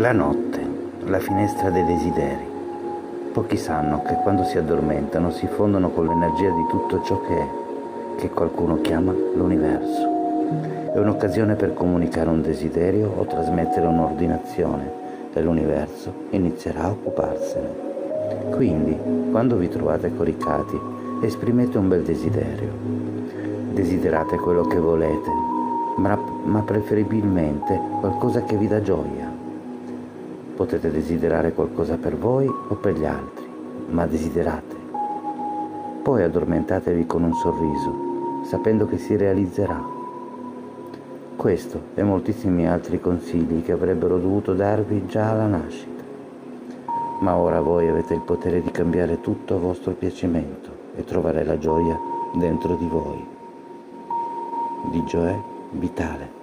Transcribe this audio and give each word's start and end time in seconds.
La 0.00 0.12
notte, 0.12 0.58
la 1.04 1.18
finestra 1.18 1.68
dei 1.68 1.84
desideri. 1.84 2.48
Pochi 3.34 3.58
sanno 3.58 4.00
che 4.00 4.14
quando 4.22 4.44
si 4.44 4.56
addormentano 4.56 5.30
si 5.30 5.46
fondono 5.46 5.90
con 5.90 6.06
l'energia 6.06 6.48
di 6.48 6.64
tutto 6.70 7.02
ciò 7.02 7.20
che 7.20 7.36
è, 7.36 7.46
che 8.16 8.30
qualcuno 8.30 8.80
chiama 8.80 9.12
l'universo. 9.12 10.94
È 10.94 10.98
un'occasione 10.98 11.54
per 11.54 11.74
comunicare 11.74 12.30
un 12.30 12.40
desiderio 12.40 13.12
o 13.14 13.26
trasmettere 13.26 13.86
un'ordinazione 13.86 14.90
e 15.34 15.42
l'universo 15.42 16.14
inizierà 16.30 16.84
a 16.84 16.90
occuparsene. 16.92 18.48
Quindi, 18.52 18.96
quando 19.30 19.56
vi 19.56 19.68
trovate 19.68 20.16
coricati, 20.16 20.80
esprimete 21.20 21.76
un 21.76 21.88
bel 21.88 22.04
desiderio. 22.04 22.72
Desiderate 23.74 24.38
quello 24.38 24.62
che 24.62 24.78
volete, 24.78 25.30
ma, 25.98 26.18
ma 26.44 26.62
preferibilmente 26.62 27.78
qualcosa 28.00 28.44
che 28.44 28.56
vi 28.56 28.66
dà 28.66 28.80
gioia 28.80 29.29
Potete 30.60 30.90
desiderare 30.90 31.54
qualcosa 31.54 31.96
per 31.96 32.18
voi 32.18 32.46
o 32.46 32.74
per 32.74 32.92
gli 32.92 33.06
altri, 33.06 33.48
ma 33.88 34.04
desiderate. 34.04 34.76
Poi 36.02 36.22
addormentatevi 36.22 37.06
con 37.06 37.22
un 37.22 37.32
sorriso, 37.32 38.42
sapendo 38.44 38.84
che 38.86 38.98
si 38.98 39.16
realizzerà. 39.16 39.82
Questo 41.34 41.80
e 41.94 42.02
moltissimi 42.02 42.68
altri 42.68 43.00
consigli 43.00 43.62
che 43.62 43.72
avrebbero 43.72 44.18
dovuto 44.18 44.52
darvi 44.52 45.06
già 45.06 45.30
alla 45.30 45.46
nascita. 45.46 46.04
Ma 47.20 47.36
ora 47.36 47.62
voi 47.62 47.88
avete 47.88 48.12
il 48.12 48.20
potere 48.20 48.60
di 48.60 48.70
cambiare 48.70 49.22
tutto 49.22 49.54
a 49.54 49.58
vostro 49.58 49.92
piacimento 49.92 50.68
e 50.94 51.04
trovare 51.04 51.42
la 51.42 51.56
gioia 51.56 51.98
dentro 52.34 52.74
di 52.74 52.86
voi. 52.86 53.26
Di 54.92 55.04
Gioè 55.06 55.34
Vitale. 55.70 56.39